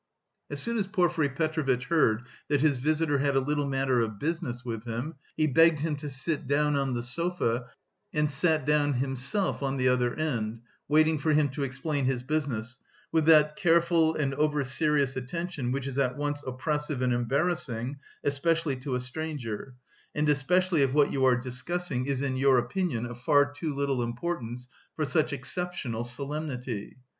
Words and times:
As 0.49 0.59
soon 0.59 0.79
as 0.79 0.87
Porfiry 0.87 1.29
Petrovitch 1.29 1.85
heard 1.85 2.23
that 2.47 2.59
his 2.61 2.79
visitor 2.79 3.19
had 3.19 3.35
a 3.35 3.39
little 3.39 3.67
matter 3.67 4.01
of 4.01 4.17
business 4.17 4.65
with 4.65 4.83
him, 4.83 5.13
he 5.37 5.45
begged 5.45 5.81
him 5.81 5.95
to 5.97 6.09
sit 6.09 6.47
down 6.47 6.75
on 6.75 6.95
the 6.95 7.03
sofa 7.03 7.67
and 8.11 8.31
sat 8.31 8.65
down 8.65 8.93
himself 8.93 9.61
on 9.61 9.77
the 9.77 9.87
other 9.89 10.15
end, 10.15 10.61
waiting 10.87 11.19
for 11.19 11.33
him 11.33 11.49
to 11.49 11.61
explain 11.61 12.05
his 12.05 12.23
business, 12.23 12.79
with 13.11 13.25
that 13.25 13.55
careful 13.55 14.15
and 14.15 14.33
over 14.33 14.63
serious 14.63 15.15
attention 15.15 15.71
which 15.71 15.85
is 15.85 15.99
at 15.99 16.17
once 16.17 16.43
oppressive 16.47 17.03
and 17.03 17.13
embarrassing, 17.13 17.99
especially 18.23 18.75
to 18.77 18.95
a 18.95 18.99
stranger, 18.99 19.75
and 20.15 20.27
especially 20.29 20.81
if 20.81 20.91
what 20.91 21.11
you 21.11 21.23
are 21.25 21.35
discussing 21.37 22.07
is 22.07 22.23
in 22.23 22.35
your 22.35 22.57
opinion 22.57 23.05
of 23.05 23.21
far 23.21 23.51
too 23.53 23.71
little 23.71 24.01
importance 24.01 24.67
for 24.95 25.05
such 25.05 25.31
exceptional 25.31 26.03
solemnity. 26.03 26.97